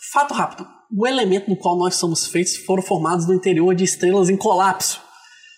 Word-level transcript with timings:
Fato 0.00 0.32
rápido: 0.32 0.66
o 0.90 1.06
elemento 1.06 1.50
no 1.50 1.56
qual 1.56 1.76
nós 1.76 1.96
somos 1.96 2.26
feitos 2.26 2.56
foram 2.56 2.82
formados 2.82 3.26
no 3.26 3.34
interior 3.34 3.74
de 3.74 3.84
estrelas 3.84 4.30
em 4.30 4.36
colapso. 4.36 4.98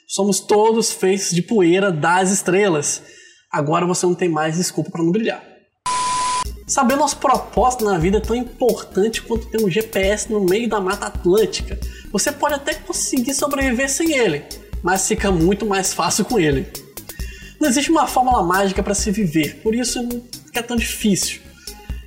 Somos 0.08 0.40
todos 0.40 0.90
feitos 0.90 1.30
de 1.30 1.40
poeira 1.40 1.92
das 1.92 2.32
estrelas. 2.32 3.02
Agora 3.50 3.86
você 3.86 4.04
não 4.04 4.16
tem 4.16 4.28
mais 4.28 4.56
desculpa 4.56 4.90
para 4.90 5.02
não 5.02 5.12
brilhar. 5.12 5.42
Saber 6.66 6.96
nosso 6.96 7.18
propósito 7.18 7.84
na 7.84 7.98
vida 7.98 8.18
é 8.18 8.20
tão 8.20 8.34
importante 8.34 9.22
quanto 9.22 9.48
ter 9.48 9.62
um 9.62 9.70
GPS 9.70 10.30
no 10.30 10.40
meio 10.44 10.68
da 10.68 10.80
Mata 10.80 11.06
Atlântica. 11.06 11.78
Você 12.10 12.32
pode 12.32 12.54
até 12.54 12.74
conseguir 12.74 13.34
sobreviver 13.34 13.88
sem 13.88 14.12
ele, 14.12 14.44
mas 14.82 15.06
fica 15.06 15.30
muito 15.30 15.64
mais 15.64 15.92
fácil 15.92 16.24
com 16.24 16.38
ele. 16.38 16.66
Não 17.60 17.68
existe 17.68 17.90
uma 17.90 18.08
fórmula 18.08 18.42
mágica 18.42 18.82
para 18.82 18.94
se 18.94 19.10
viver, 19.10 19.60
por 19.62 19.74
isso 19.74 20.02
não 20.02 20.22
é 20.54 20.62
tão 20.62 20.76
difícil. 20.76 21.41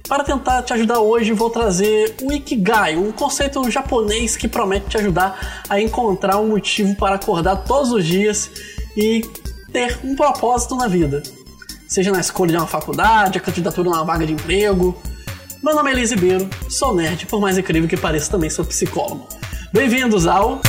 Para 0.07 0.23
tentar 0.23 0.61
te 0.61 0.71
ajudar 0.71 0.99
hoje, 0.99 1.33
vou 1.33 1.49
trazer 1.49 2.15
o 2.21 2.31
Ikigai, 2.31 2.95
um 2.95 3.11
conceito 3.11 3.69
japonês 3.71 4.37
que 4.37 4.47
promete 4.47 4.87
te 4.87 4.97
ajudar 4.97 5.63
a 5.67 5.81
encontrar 5.81 6.37
um 6.37 6.47
motivo 6.47 6.95
para 6.95 7.15
acordar 7.15 7.55
todos 7.63 7.91
os 7.91 8.05
dias 8.05 8.51
e 8.95 9.27
ter 9.71 9.99
um 10.03 10.15
propósito 10.15 10.75
na 10.75 10.87
vida. 10.87 11.23
Seja 11.87 12.11
na 12.11 12.19
escolha 12.19 12.51
de 12.51 12.57
uma 12.57 12.67
faculdade, 12.67 13.39
a 13.39 13.41
candidatura 13.41 13.89
a 13.89 13.93
uma 13.93 14.05
vaga 14.05 14.27
de 14.27 14.33
emprego. 14.33 14.95
Meu 15.63 15.73
nome 15.73 15.89
é 15.89 15.93
Elias 15.93 16.11
Ribeiro, 16.11 16.47
sou 16.69 16.93
nerd, 16.93 17.25
por 17.25 17.41
mais 17.41 17.57
incrível 17.57 17.89
que 17.89 17.97
pareça, 17.97 18.29
também 18.29 18.49
sou 18.49 18.63
psicólogo. 18.63 19.27
Bem-vindos 19.73 20.27
ao 20.27 20.61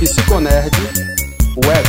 Psiconerd 0.00 0.76
Web. 1.64 1.88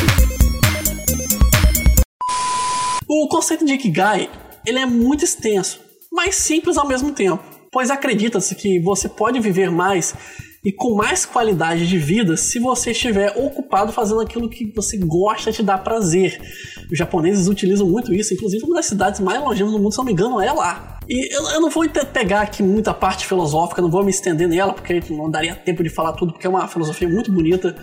O 3.07 3.27
conceito 3.29 3.65
de 3.65 3.73
Ikigai 3.73 4.29
ele 4.63 4.77
é 4.77 4.85
muito 4.85 5.23
extenso 5.23 5.84
mas 6.15 6.35
simples 6.35 6.77
ao 6.77 6.87
mesmo 6.87 7.11
tempo, 7.11 7.43
pois 7.71 7.91
acredita-se 7.91 8.55
que 8.55 8.79
você 8.79 9.09
pode 9.09 9.39
viver 9.39 9.69
mais 9.69 10.15
e 10.63 10.71
com 10.71 10.95
mais 10.95 11.25
qualidade 11.25 11.87
de 11.87 11.97
vida 11.97 12.37
se 12.37 12.57
você 12.57 12.91
estiver 12.91 13.37
ocupado 13.37 13.91
fazendo 13.91 14.21
aquilo 14.21 14.49
que 14.49 14.71
você 14.73 14.97
gosta 14.97 15.51
de 15.51 15.61
dar 15.61 15.79
prazer. 15.79 16.41
Os 16.89 16.97
japoneses 16.97 17.47
utilizam 17.47 17.87
muito 17.87 18.13
isso, 18.13 18.33
inclusive 18.33 18.63
uma 18.63 18.75
das 18.75 18.85
cidades 18.85 19.19
mais 19.19 19.39
longínquas 19.39 19.73
do 19.73 19.79
mundo, 19.79 19.91
se 19.91 19.97
não 19.97 20.05
me 20.05 20.13
engano, 20.13 20.39
é 20.41 20.51
lá. 20.51 20.99
E 21.07 21.35
eu, 21.35 21.49
eu 21.49 21.61
não 21.61 21.69
vou 21.69 21.87
pegar 22.11 22.41
aqui 22.41 22.63
muita 22.63 22.93
parte 22.93 23.27
filosófica, 23.27 23.81
não 23.81 23.91
vou 23.91 24.03
me 24.03 24.09
estender 24.09 24.47
nela, 24.47 24.73
porque 24.73 25.03
não 25.11 25.29
daria 25.29 25.53
tempo 25.53 25.83
de 25.83 25.89
falar 25.89 26.13
tudo, 26.13 26.31
porque 26.31 26.47
é 26.47 26.49
uma 26.49 26.67
filosofia 26.67 27.07
muito 27.07 27.31
bonita 27.31 27.75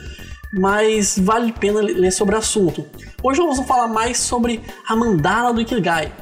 mas 0.52 1.18
vale 1.18 1.50
a 1.50 1.58
pena 1.58 1.80
ler 1.80 2.12
sobre 2.12 2.34
o 2.34 2.38
assunto. 2.38 2.84
Hoje 3.22 3.40
nós 3.40 3.56
vamos 3.56 3.66
falar 3.66 3.88
mais 3.88 4.18
sobre 4.18 4.60
a 4.86 4.94
mandala 4.94 5.52
do 5.52 5.60
Ikigai, 5.60 6.12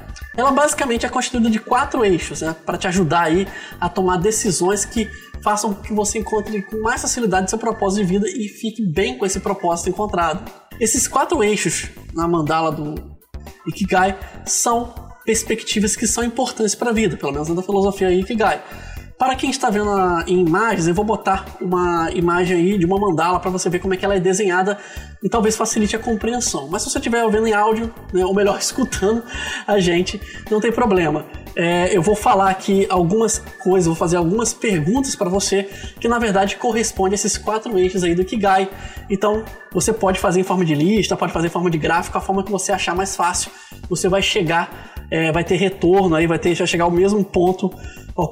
ela 0.40 0.50
basicamente 0.50 1.06
é 1.06 1.08
constituída 1.08 1.50
de 1.50 1.58
quatro 1.58 2.04
eixos, 2.04 2.40
né, 2.40 2.54
para 2.66 2.78
te 2.78 2.88
ajudar 2.88 3.22
aí 3.22 3.46
a 3.80 3.88
tomar 3.88 4.16
decisões 4.16 4.84
que 4.84 5.10
façam 5.42 5.72
que 5.72 5.92
você 5.92 6.18
encontre 6.18 6.62
com 6.62 6.80
mais 6.80 7.00
facilidade 7.00 7.48
seu 7.48 7.58
propósito 7.58 8.04
de 8.04 8.12
vida 8.12 8.28
e 8.28 8.48
fique 8.48 8.84
bem 8.84 9.16
com 9.16 9.24
esse 9.24 9.40
propósito 9.40 9.88
encontrado. 9.88 10.50
Esses 10.78 11.06
quatro 11.06 11.42
eixos 11.42 11.88
na 12.14 12.26
mandala 12.26 12.72
do 12.72 12.94
Ikigai 13.66 14.18
são 14.44 14.94
perspectivas 15.24 15.94
que 15.94 16.06
são 16.06 16.24
importantes 16.24 16.74
para 16.74 16.90
a 16.90 16.92
vida, 16.92 17.16
pelo 17.16 17.32
menos 17.32 17.48
na 17.48 17.62
filosofia 17.62 18.10
Ikigai. 18.10 18.62
Para 19.20 19.36
quem 19.36 19.50
está 19.50 19.68
vendo 19.68 19.90
em 20.26 20.40
imagens, 20.40 20.88
eu 20.88 20.94
vou 20.94 21.04
botar 21.04 21.44
uma 21.60 22.10
imagem 22.14 22.56
aí 22.56 22.78
de 22.78 22.86
uma 22.86 22.98
mandala 22.98 23.38
para 23.38 23.50
você 23.50 23.68
ver 23.68 23.78
como 23.78 23.92
é 23.92 23.96
que 23.98 24.02
ela 24.02 24.14
é 24.14 24.18
desenhada 24.18 24.78
e 25.22 25.28
talvez 25.28 25.58
facilite 25.58 25.94
a 25.94 25.98
compreensão. 25.98 26.68
Mas 26.70 26.80
se 26.80 26.90
você 26.90 26.96
estiver 26.96 27.22
ouvindo 27.22 27.46
em 27.46 27.52
áudio, 27.52 27.92
né, 28.14 28.24
ou 28.24 28.32
melhor, 28.32 28.56
escutando 28.58 29.22
a 29.66 29.78
gente, 29.78 30.18
não 30.50 30.58
tem 30.58 30.72
problema. 30.72 31.26
É, 31.54 31.94
eu 31.94 32.00
vou 32.00 32.16
falar 32.16 32.48
aqui 32.48 32.86
algumas 32.88 33.40
coisas, 33.62 33.86
vou 33.86 33.94
fazer 33.94 34.16
algumas 34.16 34.54
perguntas 34.54 35.14
para 35.14 35.28
você 35.28 35.68
que 36.00 36.08
na 36.08 36.18
verdade 36.18 36.56
correspondem 36.56 37.12
a 37.12 37.16
esses 37.16 37.36
quatro 37.36 37.78
eixos 37.78 38.02
aí 38.02 38.14
do 38.14 38.24
Kigai. 38.24 38.70
Então 39.10 39.44
você 39.70 39.92
pode 39.92 40.18
fazer 40.18 40.40
em 40.40 40.44
forma 40.44 40.64
de 40.64 40.74
lista, 40.74 41.14
pode 41.14 41.30
fazer 41.30 41.48
em 41.48 41.50
forma 41.50 41.68
de 41.68 41.76
gráfico, 41.76 42.16
a 42.16 42.22
forma 42.22 42.42
que 42.42 42.50
você 42.50 42.72
achar 42.72 42.96
mais 42.96 43.14
fácil. 43.14 43.50
Você 43.90 44.08
vai 44.08 44.22
chegar, 44.22 44.94
é, 45.10 45.32
vai 45.32 45.44
ter 45.44 45.56
retorno 45.56 46.14
aí, 46.14 46.26
vai 46.26 46.38
ter 46.38 46.54
vai 46.54 46.66
chegar 46.66 46.84
ao 46.84 46.90
mesmo 46.90 47.24
ponto 47.24 47.70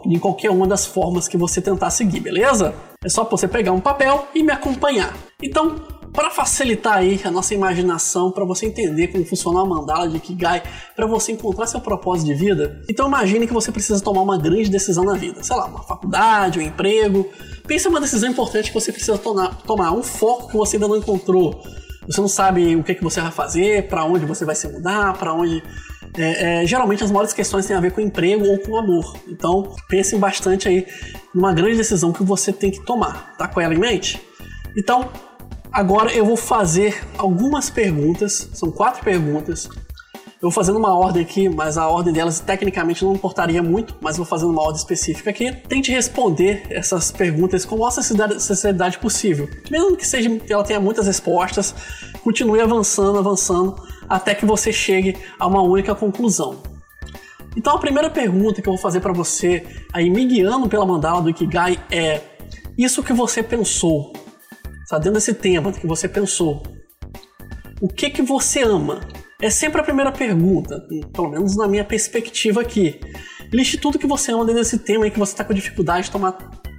em 0.04 0.18
qualquer 0.18 0.50
uma 0.50 0.66
das 0.66 0.86
formas 0.86 1.28
que 1.28 1.36
você 1.36 1.60
tentar 1.60 1.90
seguir, 1.90 2.20
beleza? 2.20 2.74
É 3.02 3.08
só 3.08 3.24
você 3.24 3.48
pegar 3.48 3.72
um 3.72 3.80
papel 3.80 4.26
e 4.34 4.42
me 4.42 4.52
acompanhar. 4.52 5.16
Então, 5.42 5.76
para 6.12 6.30
facilitar 6.30 6.98
aí 6.98 7.20
a 7.24 7.30
nossa 7.30 7.54
imaginação, 7.54 8.30
para 8.30 8.44
você 8.44 8.66
entender 8.66 9.08
como 9.08 9.24
funciona 9.24 9.60
a 9.60 9.64
mandala 9.64 10.08
de 10.08 10.18
Kigai, 10.18 10.62
para 10.96 11.06
você 11.06 11.32
encontrar 11.32 11.66
seu 11.66 11.80
propósito 11.80 12.26
de 12.26 12.34
vida, 12.34 12.82
então 12.88 13.06
imagine 13.06 13.46
que 13.46 13.52
você 13.52 13.70
precisa 13.70 14.02
tomar 14.02 14.22
uma 14.22 14.36
grande 14.36 14.68
decisão 14.68 15.04
na 15.04 15.14
vida, 15.14 15.42
sei 15.42 15.56
lá, 15.56 15.66
uma 15.66 15.82
faculdade, 15.82 16.58
um 16.58 16.62
emprego. 16.62 17.28
Pense 17.66 17.86
uma 17.86 18.00
decisão 18.00 18.28
importante 18.28 18.72
que 18.72 18.74
você 18.74 18.90
precisa 18.90 19.18
tomar, 19.18 19.92
um 19.92 20.02
foco 20.02 20.48
que 20.48 20.56
você 20.56 20.76
ainda 20.76 20.88
não 20.88 20.96
encontrou. 20.96 21.62
Você 22.06 22.20
não 22.20 22.28
sabe 22.28 22.74
o 22.74 22.82
que, 22.82 22.94
que 22.94 23.04
você 23.04 23.20
vai 23.20 23.30
fazer, 23.30 23.86
para 23.86 24.04
onde 24.04 24.24
você 24.24 24.44
vai 24.44 24.54
se 24.54 24.66
mudar, 24.66 25.12
para 25.18 25.34
onde 25.34 25.62
é, 26.18 26.62
é, 26.62 26.66
geralmente 26.66 27.04
as 27.04 27.10
maiores 27.10 27.32
questões 27.32 27.66
têm 27.66 27.76
a 27.76 27.80
ver 27.80 27.92
com 27.92 28.00
emprego 28.00 28.44
ou 28.44 28.58
com 28.58 28.76
amor. 28.76 29.16
Então 29.28 29.74
pensem 29.88 30.18
bastante 30.18 30.68
aí 30.68 30.86
numa 31.34 31.52
grande 31.52 31.76
decisão 31.76 32.12
que 32.12 32.22
você 32.22 32.52
tem 32.52 32.70
que 32.70 32.84
tomar. 32.84 33.36
Tá 33.36 33.46
com 33.46 33.60
ela 33.60 33.74
em 33.74 33.78
mente? 33.78 34.20
Então, 34.76 35.10
agora 35.72 36.12
eu 36.12 36.24
vou 36.24 36.36
fazer 36.36 37.02
algumas 37.16 37.70
perguntas, 37.70 38.48
são 38.52 38.70
quatro 38.70 39.02
perguntas. 39.02 39.68
Eu 40.40 40.42
vou 40.42 40.52
fazendo 40.52 40.78
uma 40.78 40.96
ordem 40.96 41.20
aqui, 41.20 41.48
mas 41.48 41.76
a 41.76 41.88
ordem 41.88 42.12
delas 42.12 42.38
tecnicamente 42.38 43.04
não 43.04 43.12
importaria 43.12 43.60
muito, 43.60 43.96
mas 44.00 44.16
vou 44.16 44.24
fazendo 44.24 44.52
uma 44.52 44.62
ordem 44.62 44.76
específica 44.76 45.30
aqui. 45.30 45.50
Tente 45.50 45.90
responder 45.90 46.62
essas 46.70 47.10
perguntas 47.10 47.64
com 47.64 47.74
a 47.74 47.78
maior 47.78 47.90
sinceridade 47.90 48.98
possível. 48.98 49.50
Mesmo 49.68 49.96
que 49.96 50.06
seja, 50.06 50.30
ela 50.48 50.62
tenha 50.62 50.78
muitas 50.78 51.08
respostas, 51.08 51.74
continue 52.22 52.60
avançando, 52.60 53.18
avançando 53.18 53.82
até 54.08 54.32
que 54.32 54.46
você 54.46 54.72
chegue 54.72 55.16
a 55.40 55.46
uma 55.48 55.60
única 55.60 55.92
conclusão. 55.92 56.62
Então 57.56 57.74
a 57.74 57.80
primeira 57.80 58.08
pergunta 58.08 58.62
que 58.62 58.68
eu 58.68 58.74
vou 58.74 58.80
fazer 58.80 59.00
para 59.00 59.12
você, 59.12 59.66
aí 59.92 60.08
me 60.08 60.24
guiando 60.24 60.68
pela 60.68 60.86
mandala 60.86 61.20
do 61.20 61.30
Ikigai, 61.30 61.80
é: 61.90 62.20
isso 62.78 63.02
que 63.02 63.12
você 63.12 63.42
pensou, 63.42 64.12
está 64.84 64.98
dentro 64.98 65.14
desse 65.14 65.34
tema 65.34 65.72
que 65.72 65.84
você 65.84 66.08
pensou, 66.08 66.62
o 67.80 67.88
que 67.88 68.08
que 68.08 68.22
você 68.22 68.62
ama? 68.62 69.00
É 69.40 69.50
sempre 69.50 69.80
a 69.80 69.84
primeira 69.84 70.10
pergunta, 70.10 70.84
pelo 71.12 71.30
menos 71.30 71.56
na 71.56 71.68
minha 71.68 71.84
perspectiva 71.84 72.60
aqui. 72.60 72.98
Liste 73.52 73.78
tudo 73.78 73.96
que 73.96 74.06
você 74.06 74.32
ama 74.32 74.44
dentro 74.44 74.60
desse 74.60 74.80
tema 74.80 75.06
e 75.06 75.12
que 75.12 75.18
você 75.18 75.32
está 75.32 75.44
com 75.44 75.54
dificuldade 75.54 76.06
de 76.06 76.10
tomar 76.10 76.36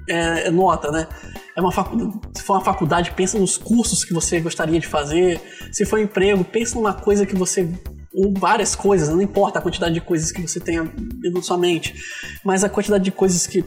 é, 0.09 0.51
nota, 0.51 0.91
né? 0.91 1.07
É 1.55 1.61
uma 1.61 1.71
se 1.71 2.43
for 2.43 2.55
uma 2.55 2.61
faculdade, 2.61 3.11
pensa 3.11 3.39
nos 3.39 3.57
cursos 3.57 4.03
que 4.03 4.13
você 4.13 4.41
gostaria 4.41 4.77
de 4.77 4.87
fazer. 4.87 5.39
Se 5.71 5.85
for 5.85 5.99
um 5.99 6.03
emprego, 6.03 6.43
pensa 6.43 6.75
numa 6.75 6.93
coisa 6.93 7.25
que 7.25 7.33
você 7.33 7.65
ou 8.13 8.33
várias 8.33 8.75
coisas, 8.75 9.07
não 9.07 9.21
importa 9.21 9.59
a 9.59 9.61
quantidade 9.61 9.93
de 9.93 10.01
coisas 10.01 10.29
que 10.29 10.41
você 10.41 10.59
tenha 10.59 10.83
da 10.83 11.41
sua 11.41 11.57
mente, 11.57 11.95
mas 12.43 12.63
a 12.63 12.69
quantidade 12.69 13.05
de 13.05 13.11
coisas 13.11 13.47
que 13.47 13.63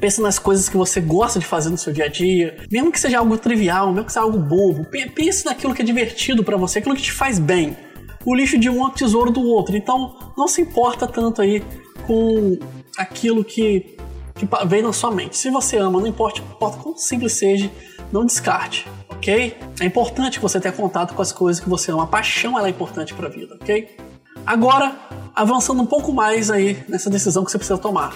Pensa 0.00 0.20
nas 0.20 0.38
coisas 0.38 0.68
que 0.68 0.76
você 0.76 1.00
gosta 1.00 1.38
de 1.38 1.46
fazer 1.46 1.70
no 1.70 1.78
seu 1.78 1.92
dia 1.92 2.04
a 2.04 2.08
dia, 2.08 2.56
mesmo 2.70 2.90
que 2.90 3.00
seja 3.00 3.18
algo 3.18 3.38
trivial, 3.38 3.92
mesmo 3.92 4.06
que 4.06 4.12
seja 4.12 4.24
algo 4.24 4.38
bobo. 4.38 4.84
Pense 5.14 5.44
naquilo 5.44 5.74
que 5.74 5.82
é 5.82 5.84
divertido 5.84 6.42
para 6.44 6.56
você, 6.56 6.78
aquilo 6.78 6.96
que 6.96 7.02
te 7.02 7.12
faz 7.12 7.38
bem. 7.38 7.76
O 8.24 8.34
lixo 8.34 8.58
de 8.58 8.68
um 8.68 8.82
é 8.82 8.88
o 8.88 8.90
tesouro 8.90 9.30
do 9.30 9.42
outro. 9.42 9.76
Então, 9.76 10.32
não 10.36 10.48
se 10.48 10.60
importa 10.60 11.06
tanto 11.06 11.40
aí 11.40 11.62
com 12.06 12.58
aquilo 12.96 13.44
que 13.44 13.96
que 14.34 14.48
vem 14.66 14.82
na 14.82 14.92
sua 14.92 15.10
mente. 15.10 15.36
Se 15.36 15.48
você 15.48 15.78
ama, 15.78 16.00
não 16.00 16.06
importa, 16.06 16.40
importa 16.40 16.78
quão 16.78 16.96
simples 16.96 17.34
seja, 17.34 17.70
não 18.12 18.26
descarte, 18.26 18.86
ok? 19.08 19.56
É 19.80 19.84
importante 19.84 20.38
que 20.38 20.42
você 20.42 20.60
tenha 20.60 20.72
contato 20.72 21.14
com 21.14 21.22
as 21.22 21.32
coisas 21.32 21.62
que 21.62 21.68
você 21.68 21.92
ama. 21.92 22.02
A 22.02 22.06
paixão 22.06 22.58
é 22.58 22.68
importante 22.68 23.14
para 23.14 23.28
a 23.28 23.30
vida, 23.30 23.54
ok? 23.54 23.96
Agora, 24.44 24.96
avançando 25.34 25.80
um 25.80 25.86
pouco 25.86 26.12
mais 26.12 26.50
aí 26.50 26.84
nessa 26.88 27.08
decisão 27.08 27.44
que 27.44 27.50
você 27.50 27.58
precisa 27.58 27.78
tomar. 27.78 28.14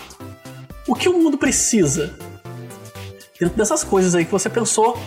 O 0.88 0.94
que 0.94 1.06
o 1.06 1.18
mundo 1.18 1.36
precisa? 1.36 2.14
Dentro 3.38 3.54
dessas 3.54 3.84
coisas 3.84 4.14
aí 4.14 4.24
que 4.24 4.32
você 4.32 4.48
pensou, 4.48 4.98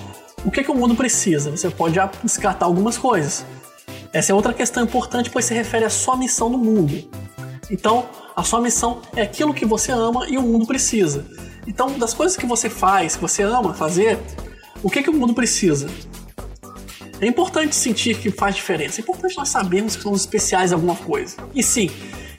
o 0.45 0.51
que, 0.51 0.63
que 0.63 0.69
o 0.69 0.75
mundo 0.75 0.94
precisa? 0.94 1.50
Você 1.50 1.72
pode 1.72 1.95
já 1.95 2.06
descartar 2.24 2.68
algumas 2.68 3.00
coisas. 3.00 3.44
Essa 4.13 4.31
é 4.31 4.36
outra 4.36 4.54
questão 4.54 4.83
importante, 4.83 5.31
pois 5.31 5.45
se 5.45 5.56
refere 5.56 5.83
à 5.83 5.89
sua 5.89 6.16
missão 6.16 6.50
no 6.50 6.57
mundo. 6.60 7.10
Então, 7.72 8.07
a 8.36 8.44
sua 8.44 8.62
missão 8.62 9.01
é 9.16 9.24
aquilo 9.24 9.56
que 9.56 9.66
você 9.66 9.92
ama 9.92 10.28
e 10.30 10.38
o 10.38 10.44
mundo 10.44 10.68
precisa. 10.68 11.25
Então, 11.66 11.98
das 11.98 12.13
coisas 12.13 12.38
que 12.38 12.45
você 12.45 12.69
faz, 12.69 13.16
que 13.16 13.22
você 13.24 13.42
ama 13.42 13.74
fazer, 13.74 14.19
o 14.84 14.89
que, 14.89 15.01
que 15.01 15.10
o 15.10 15.13
mundo 15.13 15.34
precisa? 15.34 15.89
É 17.19 17.25
importante 17.25 17.75
sentir 17.75 18.19
que 18.19 18.30
faz 18.30 18.56
diferença. 18.56 19.00
É 19.00 19.01
importante 19.01 19.36
nós 19.36 19.50
sabermos 19.50 19.95
que 19.95 20.04
somos 20.04 20.22
especiais 20.22 20.72
em 20.72 20.75
alguma 20.75 20.95
coisa. 20.95 21.38
E 21.56 21.63
sim, 21.63 21.89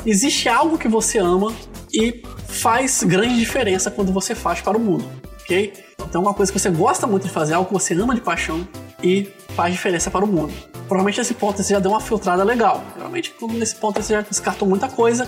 existe 0.06 0.49
algo 0.49 0.79
que 0.79 0.87
você 0.87 1.19
ama 1.19 1.53
e 1.93 2.23
faz 2.47 3.03
grande 3.03 3.39
diferença 3.39 3.91
quando 3.91 4.12
você 4.12 4.35
faz 4.35 4.61
para 4.61 4.77
o 4.77 4.81
mundo, 4.81 5.05
ok? 5.43 5.73
Então, 6.09 6.23
uma 6.23 6.35
coisa 6.35 6.53
que 6.53 6.59
você 6.59 6.71
gosta 6.71 7.06
muito 7.06 7.27
de 7.27 7.31
fazer, 7.31 7.55
algo 7.55 7.69
que 7.69 7.75
você 7.75 7.94
ama 7.94 8.15
de 8.15 8.21
paixão 8.21 8.67
e 9.03 9.33
faz 9.55 9.73
diferença 9.73 10.11
para 10.11 10.25
o 10.25 10.29
mundo 10.29 10.53
provavelmente 10.93 11.19
nesse 11.19 11.33
ponto 11.33 11.62
você 11.62 11.73
já 11.73 11.81
deu 11.81 11.91
uma 11.91 12.00
filtrada 12.00 12.44
legal. 12.44 12.85
Realmente, 12.97 13.35
nesse 13.53 13.75
ponto 13.77 14.03
você 14.03 14.12
já 14.12 14.21
descartou 14.21 14.69
muita 14.69 14.89
coisa 14.89 15.27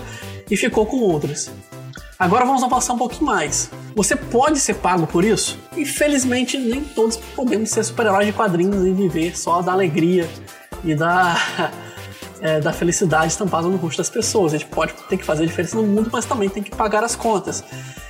e 0.49 0.55
ficou 0.55 0.85
com 0.85 0.97
outras. 0.97 1.51
Agora 2.19 2.45
vamos 2.45 2.61
avançar 2.61 2.93
um 2.93 2.97
pouquinho 2.99 3.25
mais. 3.25 3.71
Você 3.95 4.15
pode 4.15 4.59
ser 4.59 4.75
pago 4.75 5.07
por 5.07 5.23
isso? 5.25 5.57
Infelizmente, 5.75 6.55
nem 6.55 6.83
todos 6.83 7.17
podemos 7.17 7.71
ser 7.71 7.83
super-heróis 7.83 8.27
de 8.27 8.33
quadrinhos 8.33 8.85
e 8.85 8.93
viver 8.93 9.35
só 9.35 9.61
da 9.61 9.71
alegria 9.71 10.29
e 10.83 10.93
da, 10.93 11.35
é, 12.41 12.59
da 12.59 12.73
felicidade 12.73 13.27
estampada 13.27 13.67
no 13.67 13.77
rosto 13.77 13.97
das 13.97 14.09
pessoas. 14.09 14.53
A 14.53 14.57
gente 14.57 14.69
pode 14.69 14.93
ter 15.09 15.17
que 15.17 15.23
fazer 15.23 15.43
a 15.43 15.45
diferença 15.45 15.75
no 15.77 15.83
mundo, 15.83 16.09
mas 16.11 16.25
também 16.25 16.49
tem 16.49 16.61
que 16.61 16.71
pagar 16.71 17.03
as 17.03 17.15
contas. 17.15 17.63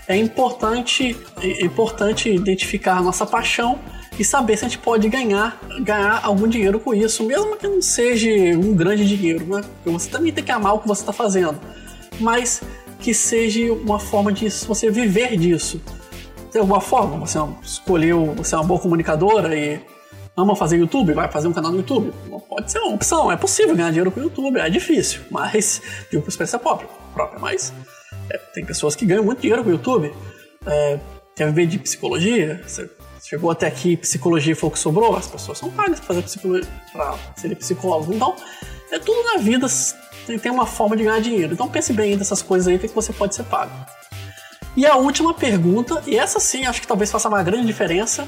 É 0.07 0.15
importante, 0.15 1.17
é 1.41 1.65
importante 1.65 2.29
identificar 2.29 2.97
a 2.97 3.01
nossa 3.01 3.25
paixão 3.25 3.79
e 4.17 4.23
saber 4.23 4.57
se 4.57 4.65
a 4.65 4.67
gente 4.67 4.79
pode 4.79 5.09
ganhar, 5.09 5.59
ganhar 5.81 6.21
algum 6.23 6.47
dinheiro 6.47 6.79
com 6.79 6.93
isso, 6.93 7.23
mesmo 7.23 7.57
que 7.57 7.67
não 7.67 7.81
seja 7.81 8.29
um 8.57 8.73
grande 8.73 9.05
dinheiro, 9.05 9.45
né? 9.45 9.61
Porque 9.61 9.89
você 9.89 10.09
também 10.09 10.31
tem 10.31 10.43
que 10.43 10.51
amar 10.51 10.75
o 10.75 10.79
que 10.79 10.87
você 10.87 11.01
está 11.01 11.11
fazendo. 11.11 11.59
Mas 12.19 12.61
que 12.99 13.13
seja 13.13 13.73
uma 13.73 13.99
forma 13.99 14.31
de 14.31 14.49
você 14.49 14.89
viver 14.89 15.37
disso. 15.37 15.81
De 16.51 16.59
alguma 16.59 16.79
forma, 16.79 17.17
você 17.17 17.37
escolheu, 17.61 18.33
você 18.37 18.55
é 18.55 18.57
uma 18.57 18.63
boa 18.63 18.79
comunicadora 18.79 19.53
e 19.57 19.81
ama 20.35 20.55
fazer 20.55 20.77
YouTube, 20.77 21.13
vai 21.13 21.29
fazer 21.29 21.47
um 21.47 21.53
canal 21.53 21.71
no 21.71 21.77
YouTube. 21.77 22.13
Pode 22.47 22.71
ser 22.71 22.79
uma 22.79 22.93
opção, 22.93 23.31
é 23.31 23.37
possível 23.37 23.75
ganhar 23.75 23.89
dinheiro 23.89 24.11
com 24.11 24.19
o 24.19 24.23
YouTube, 24.23 24.59
é 24.59 24.69
difícil, 24.69 25.21
mas 25.31 25.81
digo 26.09 26.21
por 26.21 26.29
experiência 26.29 26.59
própria, 26.59 26.87
própria 27.13 27.39
mas 27.39 27.73
é, 28.29 28.37
tem 28.37 28.65
pessoas 28.65 28.95
que 28.95 29.05
ganham 29.05 29.23
muito 29.23 29.41
dinheiro 29.41 29.63
com 29.63 29.69
o 29.69 29.73
YouTube. 29.73 30.13
É, 30.65 30.99
quer 31.35 31.47
viver 31.47 31.67
de 31.67 31.79
psicologia? 31.79 32.61
Você 32.65 32.89
chegou 33.23 33.49
até 33.51 33.67
aqui, 33.67 33.97
psicologia 33.97 34.55
foi 34.55 34.69
o 34.69 34.71
que 34.71 34.79
sobrou, 34.79 35.15
as 35.15 35.27
pessoas 35.27 35.57
são 35.57 35.69
pagas 35.69 35.99
para 35.99 36.07
fazer 36.07 36.21
psicologia, 36.23 36.67
para 36.91 37.17
ser 37.35 37.55
psicólogo. 37.55 38.13
Então, 38.13 38.35
é 38.91 38.99
tudo 38.99 39.23
na 39.23 39.37
vida 39.37 39.67
tem 40.41 40.51
uma 40.51 40.65
forma 40.65 40.97
de 40.97 41.03
ganhar 41.03 41.19
dinheiro. 41.21 41.53
Então 41.53 41.69
pense 41.69 41.93
bem 41.93 42.17
dessas 42.17 42.41
coisas 42.41 42.67
aí, 42.67 42.75
o 42.75 42.79
que 42.79 42.87
você 42.87 43.13
pode 43.13 43.35
ser 43.35 43.43
pago. 43.43 43.71
E 44.75 44.85
a 44.85 44.95
última 44.95 45.33
pergunta, 45.33 46.01
e 46.05 46.17
essa 46.17 46.39
sim 46.39 46.65
acho 46.65 46.81
que 46.81 46.87
talvez 46.87 47.11
faça 47.11 47.29
uma 47.29 47.41
grande 47.43 47.65
diferença. 47.67 48.27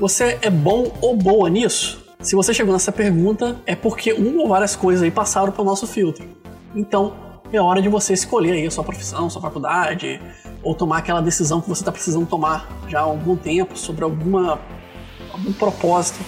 Você 0.00 0.38
é 0.42 0.48
bom 0.48 0.92
ou 1.00 1.16
boa 1.16 1.50
nisso? 1.50 2.04
Se 2.20 2.36
você 2.36 2.54
chegou 2.54 2.72
nessa 2.72 2.92
pergunta, 2.92 3.60
é 3.66 3.74
porque 3.74 4.12
uma 4.12 4.42
ou 4.42 4.48
várias 4.48 4.76
coisas 4.76 5.02
aí 5.02 5.10
passaram 5.10 5.50
para 5.50 5.60
o 5.60 5.64
nosso 5.64 5.88
filtro. 5.88 6.24
Então, 6.72 7.16
é 7.52 7.60
hora 7.60 7.82
de 7.82 7.88
você 7.88 8.12
escolher 8.12 8.52
aí 8.52 8.64
a 8.64 8.70
sua 8.70 8.84
profissão, 8.84 9.28
sua 9.28 9.42
faculdade, 9.42 10.20
ou 10.62 10.72
tomar 10.72 10.98
aquela 10.98 11.20
decisão 11.20 11.60
que 11.60 11.68
você 11.68 11.82
está 11.82 11.90
precisando 11.90 12.26
tomar 12.26 12.68
já 12.86 13.00
há 13.00 13.02
algum 13.02 13.34
tempo 13.34 13.76
sobre 13.76 14.04
alguma, 14.04 14.60
algum 15.32 15.52
propósito 15.52 16.20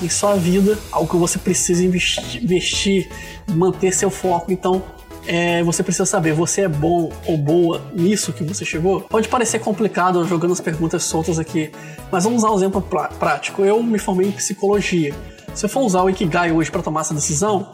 em 0.00 0.08
sua 0.08 0.36
vida, 0.36 0.78
algo 0.92 1.10
que 1.10 1.16
você 1.16 1.36
precisa 1.36 1.84
investir, 1.84 2.44
investir 2.44 3.10
manter 3.48 3.92
seu 3.92 4.08
foco. 4.08 4.52
Então, 4.52 4.84
é, 5.26 5.62
você 5.62 5.82
precisa 5.82 6.06
saber, 6.06 6.32
você 6.32 6.62
é 6.62 6.68
bom 6.68 7.10
ou 7.26 7.36
boa 7.36 7.82
nisso 7.92 8.32
que 8.32 8.44
você 8.44 8.64
chegou? 8.64 9.00
Pode 9.00 9.28
parecer 9.28 9.58
complicado 9.58 10.24
jogando 10.24 10.52
as 10.52 10.60
perguntas 10.60 11.02
soltas 11.02 11.38
aqui, 11.38 11.70
mas 12.10 12.24
vamos 12.24 12.42
usar 12.42 12.52
um 12.52 12.56
exemplo 12.56 12.80
prático. 13.18 13.64
Eu 13.64 13.82
me 13.82 13.98
formei 13.98 14.28
em 14.28 14.32
psicologia. 14.32 15.14
Se 15.54 15.64
eu 15.64 15.68
for 15.68 15.80
usar 15.80 16.02
o 16.02 16.10
Ikigai 16.10 16.52
hoje 16.52 16.70
para 16.70 16.82
tomar 16.82 17.00
essa 17.00 17.14
decisão, 17.14 17.70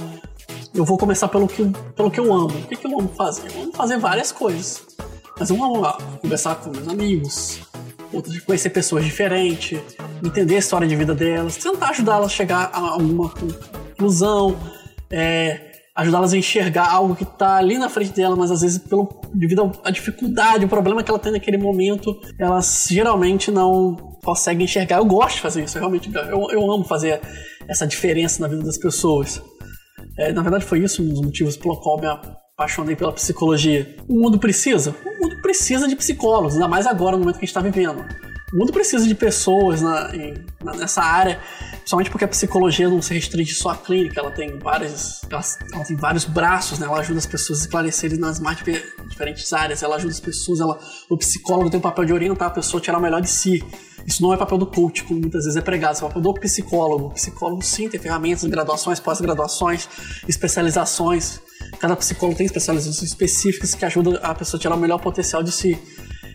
eu 0.74 0.84
vou 0.84 0.96
começar 0.96 1.28
pelo 1.28 1.46
que, 1.46 1.70
pelo 1.94 2.10
que 2.10 2.20
eu 2.20 2.32
amo. 2.32 2.46
O 2.46 2.66
que, 2.68 2.76
que 2.76 2.86
eu 2.86 2.98
amo 2.98 3.08
fazer? 3.16 3.50
Eu 3.54 3.64
amo 3.64 3.72
fazer 3.72 3.98
várias 3.98 4.32
coisas. 4.32 4.82
Mas 5.38 5.50
eu 5.50 5.62
amo 5.62 5.82
conversar 6.20 6.54
com 6.56 6.70
meus 6.70 6.88
amigos, 6.88 7.60
de 8.28 8.40
conhecer 8.42 8.70
pessoas 8.70 9.04
diferentes, 9.04 9.80
entender 10.24 10.56
a 10.56 10.58
história 10.58 10.86
de 10.86 10.94
vida 10.94 11.14
delas, 11.14 11.56
tentar 11.56 11.90
ajudá-las 11.90 12.26
a 12.26 12.28
chegar 12.28 12.70
a 12.72 12.78
alguma 12.78 13.30
conclusão, 13.30 14.56
é, 15.10 15.71
ajudá-las 15.94 16.32
a 16.32 16.38
enxergar 16.38 16.88
algo 16.90 17.14
que 17.14 17.22
está 17.22 17.56
ali 17.56 17.78
na 17.78 17.88
frente 17.88 18.12
dela, 18.12 18.34
mas 18.34 18.50
às 18.50 18.62
vezes 18.62 18.78
pelo, 18.78 19.08
devido 19.34 19.72
à 19.84 19.90
dificuldade, 19.90 20.64
o 20.64 20.68
problema 20.68 21.02
que 21.02 21.10
ela 21.10 21.18
tem 21.18 21.32
naquele 21.32 21.58
momento, 21.58 22.18
elas 22.38 22.86
geralmente 22.90 23.50
não 23.50 23.96
conseguem 24.24 24.64
enxergar. 24.64 24.98
Eu 24.98 25.04
gosto 25.04 25.36
de 25.36 25.42
fazer 25.42 25.64
isso, 25.64 25.76
eu 25.76 25.80
realmente 25.80 26.10
eu, 26.14 26.50
eu 26.50 26.70
amo 26.70 26.84
fazer 26.84 27.20
essa 27.68 27.86
diferença 27.86 28.40
na 28.40 28.48
vida 28.48 28.62
das 28.62 28.78
pessoas. 28.78 29.42
É, 30.18 30.32
na 30.32 30.42
verdade 30.42 30.64
foi 30.64 30.80
isso 30.80 31.02
um 31.02 31.08
dos 31.08 31.20
motivos 31.20 31.56
pelo 31.56 31.76
qual 31.76 32.00
me 32.00 32.06
apaixonei 32.06 32.96
pela 32.96 33.12
psicologia. 33.12 33.96
O 34.08 34.14
mundo 34.14 34.38
precisa? 34.38 34.94
O 35.04 35.22
mundo 35.22 35.42
precisa 35.42 35.86
de 35.86 35.96
psicólogos, 35.96 36.54
ainda 36.54 36.68
mais 36.68 36.86
agora 36.86 37.16
no 37.16 37.20
momento 37.20 37.38
que 37.38 37.44
a 37.44 37.46
gente 37.46 37.56
está 37.56 37.60
vivendo. 37.60 38.02
O 38.52 38.58
mundo 38.58 38.72
precisa 38.72 39.06
de 39.06 39.14
pessoas 39.14 39.80
na, 39.80 40.14
em, 40.14 40.34
nessa 40.78 41.02
área, 41.02 41.40
principalmente 41.82 42.10
porque 42.10 42.24
a 42.24 42.28
psicologia 42.28 42.88
não 42.88 43.02
se 43.02 43.12
restringe 43.12 43.54
só 43.54 43.70
à 43.70 43.76
clínica, 43.76 44.20
ela 44.20 44.30
tem 44.30 44.56
várias, 44.58 45.20
ela, 45.28 45.42
ela 45.72 45.84
tem 45.84 45.96
vários 45.96 46.24
braços, 46.24 46.78
né? 46.78 46.86
Ela 46.86 47.00
ajuda 47.00 47.18
as 47.18 47.26
pessoas 47.26 47.60
a 47.60 47.62
esclarecerem 47.62 48.18
nas 48.18 48.38
mais 48.38 48.58
diferentes 49.08 49.52
áreas, 49.52 49.82
ela 49.82 49.96
ajuda 49.96 50.12
as 50.12 50.20
pessoas, 50.20 50.60
ela, 50.60 50.78
o 51.10 51.16
psicólogo 51.16 51.70
tem 51.70 51.78
o 51.78 51.82
papel 51.82 52.04
de 52.04 52.12
orientar 52.12 52.48
a 52.48 52.50
pessoa 52.50 52.80
a 52.80 52.82
tirar 52.82 52.98
o 52.98 53.00
melhor 53.00 53.20
de 53.20 53.28
si. 53.28 53.62
Isso 54.06 54.22
não 54.22 54.32
é 54.32 54.36
papel 54.36 54.58
do 54.58 54.66
coach, 54.66 55.04
como 55.04 55.20
muitas 55.20 55.44
vezes 55.44 55.56
é 55.56 55.60
pregado, 55.60 55.94
isso 55.94 56.04
é 56.04 56.08
papel 56.08 56.22
do 56.22 56.34
psicólogo. 56.34 57.06
O 57.06 57.10
psicólogo 57.10 57.62
sim 57.62 57.88
tem 57.88 58.00
ferramentas, 58.00 58.44
graduações, 58.44 58.98
pós-graduações, 58.98 59.88
especializações. 60.26 61.40
Cada 61.78 61.94
psicólogo 61.94 62.36
tem 62.36 62.46
especializações 62.46 63.10
específicas 63.10 63.74
que 63.74 63.84
ajudam 63.84 64.18
a 64.22 64.34
pessoa 64.34 64.58
a 64.58 64.60
tirar 64.60 64.74
o 64.74 64.78
melhor 64.78 64.98
potencial 64.98 65.42
de 65.42 65.52
si. 65.52 65.78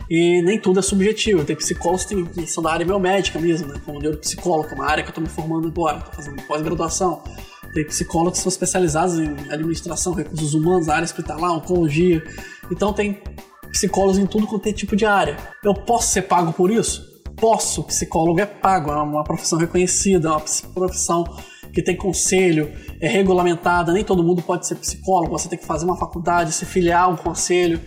E 0.09 0.41
nem 0.41 0.59
tudo 0.59 0.79
é 0.79 0.81
subjetivo. 0.81 1.43
Tem 1.43 1.55
psicólogos 1.55 2.05
que 2.05 2.47
são 2.47 2.63
da 2.63 2.71
área 2.71 2.85
biomédica 2.85 3.39
mesmo, 3.39 3.67
né? 3.67 3.81
como 3.85 3.99
neuropsicólogo, 3.99 4.67
que 4.67 4.73
é 4.73 4.77
uma 4.77 4.89
área 4.89 5.03
que 5.03 5.09
eu 5.09 5.11
estou 5.11 5.23
me 5.23 5.29
formando 5.29 5.67
agora, 5.67 5.97
estou 5.97 6.13
fazendo 6.13 6.41
pós-graduação. 6.43 7.21
Tem 7.73 7.85
psicólogos 7.85 8.39
que 8.39 8.43
são 8.43 8.49
especializados 8.49 9.19
em 9.19 9.29
administração, 9.51 10.13
recursos 10.13 10.53
humanos, 10.53 10.87
área 10.87 11.03
hospitalar, 11.03 11.51
oncologia. 11.51 12.23
Então 12.71 12.93
tem 12.93 13.21
psicólogos 13.71 14.17
em 14.17 14.25
tudo 14.25 14.47
quanto 14.47 14.67
é 14.67 14.73
tipo 14.73 14.95
de 14.95 15.05
área. 15.05 15.37
Eu 15.63 15.73
posso 15.73 16.11
ser 16.11 16.23
pago 16.23 16.53
por 16.53 16.71
isso? 16.71 17.05
Posso. 17.35 17.83
Psicólogo 17.83 18.39
é 18.39 18.45
pago, 18.45 18.91
é 18.91 18.95
uma 18.95 19.23
profissão 19.23 19.59
reconhecida, 19.59 20.29
é 20.29 20.31
uma 20.31 20.41
profissão 20.73 21.25
que 21.73 21.83
tem 21.83 21.95
conselho, 21.95 22.71
é 22.99 23.07
regulamentada. 23.07 23.93
Nem 23.93 24.03
todo 24.03 24.23
mundo 24.23 24.41
pode 24.41 24.65
ser 24.65 24.75
psicólogo, 24.75 25.37
você 25.37 25.49
tem 25.49 25.59
que 25.59 25.65
fazer 25.65 25.85
uma 25.85 25.97
faculdade, 25.97 26.53
se 26.53 26.65
filiar 26.65 27.03
a 27.03 27.07
um 27.07 27.15
conselho. 27.15 27.79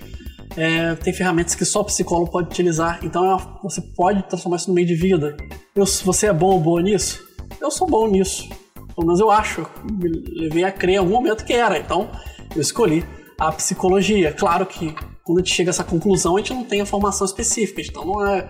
É, 0.57 0.95
tem 0.97 1.13
ferramentas 1.13 1.55
que 1.55 1.65
só 1.65 1.81
o 1.81 1.85
psicólogo 1.85 2.31
pode 2.31 2.49
utilizar, 2.49 2.99
então 3.03 3.25
é 3.25 3.39
você 3.63 3.81
pode 3.81 4.23
transformar 4.25 4.57
isso 4.57 4.69
no 4.69 4.75
meio 4.75 4.87
de 4.87 4.95
vida. 4.95 5.37
Eu, 5.75 5.87
você 5.87 6.27
é 6.27 6.33
bom 6.33 6.55
ou 6.55 6.61
boa 6.61 6.83
nisso? 6.83 7.25
Eu 7.61 7.71
sou 7.71 7.87
bom 7.87 8.07
nisso. 8.09 8.49
Pelo 8.95 9.07
menos 9.07 9.21
eu 9.21 9.31
acho. 9.31 9.67
Me 9.91 10.09
levei 10.09 10.65
a 10.65 10.73
crer 10.73 10.95
em 10.95 10.99
algum 10.99 11.13
momento 11.13 11.45
que 11.45 11.53
era, 11.53 11.79
então 11.79 12.11
eu 12.55 12.61
escolhi 12.61 13.05
a 13.39 13.53
psicologia. 13.53 14.33
Claro 14.33 14.67
que 14.67 14.95
quando 15.25 15.39
a 15.39 15.41
gente 15.43 15.55
chega 15.55 15.71
a 15.71 15.73
essa 15.73 15.85
conclusão, 15.85 16.37
a 16.37 16.41
gente 16.41 16.53
não 16.53 16.65
tem 16.65 16.81
a 16.81 16.87
formação 16.87 17.25
específica, 17.25 17.81
então 17.81 18.05
não 18.05 18.27
é 18.27 18.49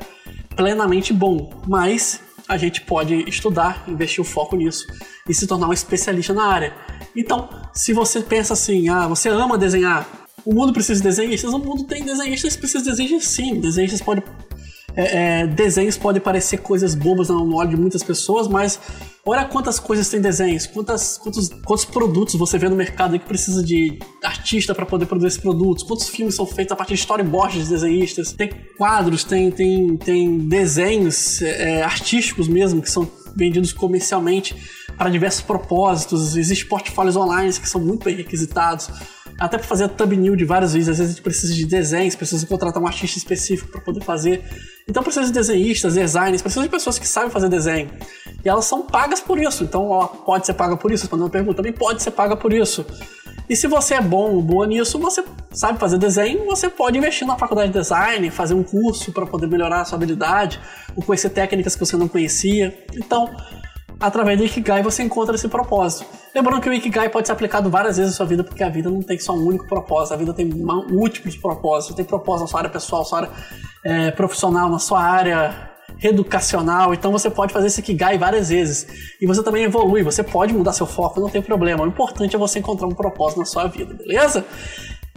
plenamente 0.57 1.13
bom, 1.13 1.51
mas 1.67 2.21
a 2.49 2.57
gente 2.57 2.81
pode 2.81 3.15
estudar, 3.29 3.85
investir 3.87 4.21
o 4.21 4.25
foco 4.25 4.57
nisso 4.57 4.85
e 5.29 5.33
se 5.33 5.47
tornar 5.47 5.69
um 5.69 5.73
especialista 5.73 6.33
na 6.33 6.47
área. 6.47 6.75
Então, 7.15 7.49
se 7.73 7.93
você 7.93 8.21
pensa 8.21 8.55
assim, 8.55 8.89
ah, 8.89 9.07
você 9.07 9.29
ama 9.29 9.57
desenhar, 9.57 10.09
o 10.45 10.55
mundo 10.55 10.73
precisa 10.73 11.01
de 11.01 11.09
desenhistas, 11.09 11.53
o 11.53 11.59
mundo 11.59 11.85
tem 11.85 12.05
desenhistas 12.05 12.55
que 12.55 12.61
precisam 12.61 12.83
de 12.83 12.91
desenhistas 12.91 13.25
sim. 13.25 13.61
Desenhistas 13.61 14.01
podem. 14.01 14.23
É, 14.97 15.43
é, 15.43 15.47
desenhos 15.47 15.97
podem 15.97 16.21
parecer 16.21 16.59
coisas 16.59 16.97
bobas 16.97 17.29
no 17.29 17.55
olho 17.55 17.71
de 17.71 17.77
muitas 17.77 18.03
pessoas, 18.03 18.49
mas 18.49 18.81
olha 19.25 19.45
quantas 19.45 19.79
coisas 19.79 20.09
tem 20.09 20.21
desenhos, 20.21 20.67
quantas, 20.67 21.17
quantos, 21.17 21.49
quantos 21.65 21.85
produtos 21.85 22.35
você 22.35 22.59
vê 22.59 22.69
no 22.69 22.75
mercado 22.75 23.17
que 23.17 23.25
precisa 23.25 23.63
de 23.63 24.01
artista 24.21 24.75
para 24.75 24.85
poder 24.85 25.07
produzir 25.07 25.29
esses 25.29 25.41
produtos, 25.41 25.85
quantos 25.85 26.09
filmes 26.09 26.35
são 26.35 26.45
feitos 26.45 26.73
a 26.73 26.77
partir 26.77 26.95
de 26.95 27.01
storyboards 27.01 27.65
de 27.65 27.71
desenhistas, 27.71 28.33
tem 28.33 28.51
quadros, 28.77 29.23
tem, 29.23 29.53
tem, 29.53 29.97
tem 29.97 30.39
desenhos 30.39 31.41
é, 31.41 31.83
artísticos 31.83 32.49
mesmo 32.49 32.83
que 32.83 32.91
são 32.91 33.09
vendidos 33.37 33.73
comercialmente 33.73 34.57
para 34.99 35.09
diversos 35.09 35.43
propósitos, 35.43 36.37
existem 36.37 36.69
portfólios 36.69 37.15
online 37.15 37.53
que 37.53 37.69
são 37.69 37.81
muito 37.81 38.05
bem 38.05 38.17
requisitados 38.17 38.91
até 39.41 39.57
para 39.57 39.67
fazer 39.67 39.85
a 39.85 39.89
thumbnail 39.89 40.37
de 40.37 40.45
vários 40.45 40.75
vídeos, 40.75 40.91
às 40.91 40.99
vezes 40.99 41.13
a 41.13 41.15
gente 41.15 41.23
precisa 41.23 41.55
de 41.55 41.65
desenhos, 41.65 42.15
precisa 42.15 42.47
contratar 42.47 42.83
um 42.83 42.87
artista 42.87 43.17
específico 43.17 43.71
para 43.73 43.81
poder 43.81 44.05
fazer. 44.05 44.45
Então 44.87 45.03
precisa 45.03 45.25
de 45.25 45.33
desenhistas, 45.33 45.95
designers, 45.95 46.43
precisa 46.43 46.63
de 46.63 46.69
pessoas 46.69 46.99
que 46.99 47.09
sabem 47.09 47.31
fazer 47.31 47.49
desenho. 47.49 47.91
E 48.45 48.49
elas 48.49 48.67
são 48.67 48.83
pagas 48.83 49.19
por 49.19 49.41
isso. 49.41 49.65
Então 49.65 49.95
ela 49.95 50.09
pode 50.09 50.45
ser 50.45 50.53
paga 50.53 50.77
por 50.77 50.93
isso, 50.93 51.05
respondendo 51.05 51.29
a 51.29 51.31
pergunta, 51.31 51.57
também 51.57 51.73
pode 51.73 52.03
ser 52.03 52.11
paga 52.11 52.37
por 52.37 52.53
isso. 52.53 52.85
E 53.49 53.57
se 53.57 53.67
você 53.67 53.95
é 53.95 54.01
bom 54.03 54.31
ou 54.31 54.43
boa 54.43 54.67
nisso, 54.67 54.99
você 54.99 55.25
sabe 55.53 55.79
fazer 55.79 55.97
desenho, 55.97 56.45
você 56.45 56.69
pode 56.69 56.99
investir 56.99 57.27
na 57.27 57.39
faculdade 57.39 57.73
de 57.73 57.79
design, 57.79 58.31
fazer 58.31 58.53
um 58.53 58.63
curso 58.63 59.11
para 59.11 59.25
poder 59.25 59.47
melhorar 59.47 59.81
a 59.81 59.85
sua 59.87 59.97
habilidade, 59.97 60.61
ou 60.95 61.03
conhecer 61.03 61.31
técnicas 61.31 61.75
que 61.75 61.81
você 61.81 61.97
não 61.97 62.07
conhecia. 62.07 62.85
Então, 62.95 63.35
através 63.99 64.39
do 64.39 64.45
Ikigai 64.45 64.83
você 64.83 65.03
encontra 65.03 65.35
esse 65.35 65.49
propósito. 65.49 66.20
Lembrando 66.35 66.61
que 66.61 66.69
o 66.69 66.73
Ikigai 66.73 67.09
pode 67.09 67.27
ser 67.27 67.33
aplicado 67.33 67.69
várias 67.69 67.97
vezes 67.97 68.13
na 68.13 68.17
sua 68.17 68.27
vida, 68.27 68.45
porque 68.45 68.63
a 68.63 68.69
vida 68.69 68.89
não 68.89 69.03
tem 69.03 69.19
só 69.19 69.33
um 69.33 69.47
único 69.47 69.67
propósito, 69.67 70.15
a 70.15 70.17
vida 70.17 70.33
tem 70.33 70.47
múltiplos 70.47 71.37
propósitos. 71.37 71.97
Tem 71.97 72.05
propósito 72.05 72.43
na 72.43 72.49
sua 72.49 72.61
área 72.61 72.71
pessoal, 72.71 73.03
na 73.03 73.09
sua 73.09 73.19
área 73.19 73.31
é, 73.85 74.11
profissional, 74.13 74.71
na 74.71 74.79
sua 74.79 75.03
área 75.03 75.71
educacional. 76.03 76.95
Então 76.95 77.11
você 77.11 77.29
pode 77.29 77.53
fazer 77.53 77.67
esse 77.67 77.81
Ikigai 77.81 78.17
várias 78.17 78.49
vezes. 78.49 78.87
E 79.21 79.27
você 79.27 79.43
também 79.43 79.65
evolui, 79.65 80.03
você 80.03 80.23
pode 80.23 80.55
mudar 80.55 80.73
seu 80.73 80.87
foco, 80.87 81.21
não 81.21 81.29
tem 81.29 81.43
problema. 81.43 81.85
O 81.85 81.87
importante 81.87 82.37
é 82.37 82.39
você 82.39 82.61
encontrar 82.61 82.87
um 82.87 82.95
propósito 82.95 83.41
na 83.41 83.45
sua 83.47 83.67
vida, 83.67 83.93
beleza? 83.95 84.45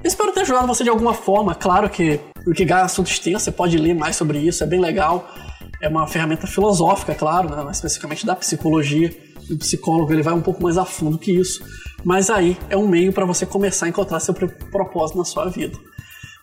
Espero 0.03 0.33
ter 0.33 0.41
ajudado 0.41 0.67
você 0.67 0.83
de 0.83 0.89
alguma 0.89 1.13
forma. 1.13 1.55
Claro 1.55 1.89
que 1.89 2.19
O 2.45 2.51
Ikigai 2.51 2.81
é 2.81 2.85
assunto 2.85 3.09
extenso, 3.09 3.45
você 3.45 3.51
pode 3.51 3.77
ler 3.77 3.93
mais 3.93 4.15
sobre 4.15 4.39
isso, 4.39 4.63
é 4.63 4.67
bem 4.67 4.79
legal. 4.79 5.29
É 5.81 5.87
uma 5.87 6.07
ferramenta 6.07 6.47
filosófica, 6.47 7.13
claro, 7.15 7.49
né? 7.49 7.71
especificamente 7.71 8.25
da 8.25 8.35
psicologia. 8.35 9.13
O 9.49 9.57
psicólogo 9.57 10.11
ele 10.13 10.23
vai 10.23 10.33
um 10.33 10.41
pouco 10.41 10.61
mais 10.61 10.77
a 10.77 10.85
fundo 10.85 11.17
que 11.17 11.31
isso. 11.31 11.63
Mas 12.03 12.29
aí 12.29 12.57
é 12.69 12.77
um 12.77 12.87
meio 12.87 13.13
para 13.13 13.25
você 13.25 13.45
começar 13.45 13.85
a 13.85 13.89
encontrar 13.89 14.19
seu 14.19 14.33
propósito 14.33 15.17
na 15.17 15.25
sua 15.25 15.49
vida. 15.49 15.77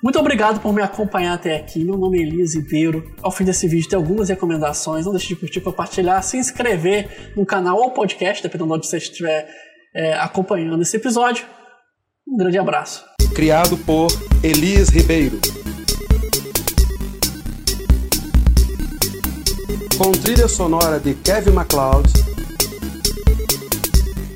Muito 0.02 0.19
obrigado 0.19 0.61
por 0.61 0.73
me 0.73 0.80
acompanhar 0.80 1.35
até 1.35 1.57
aqui. 1.57 1.85
Meu 1.85 1.99
nome 1.99 2.19
é 2.19 2.23
Elias 2.23 2.54
Ribeiro. 2.54 3.14
Ao 3.23 3.30
fim 3.30 3.45
desse 3.45 3.69
vídeo 3.69 3.88
tem 3.88 3.99
algumas 3.99 4.30
recomendações. 4.30 5.04
Não 5.04 5.12
deixe 5.12 5.28
de 5.28 5.37
curtir, 5.37 5.61
compartilhar, 5.61 6.23
se 6.23 6.38
inscrever 6.38 7.35
no 7.37 7.45
canal 7.45 7.76
ou 7.76 7.90
podcast, 7.90 8.42
dependendo 8.42 8.71
de 8.71 8.76
onde 8.78 8.87
você 8.87 8.97
estiver 8.97 9.47
é, 9.95 10.14
acompanhando 10.14 10.80
esse 10.80 10.97
episódio. 10.97 11.45
Um 12.26 12.37
grande 12.37 12.57
abraço. 12.57 13.04
Criado 13.35 13.76
por 13.78 14.09
Elias 14.42 14.88
Ribeiro. 14.88 15.38
Com 19.99 20.12
trilha 20.12 20.49
sonora 20.49 20.99
de 20.99 21.12
Kevin 21.12 21.50
MacLeod. 21.50 22.29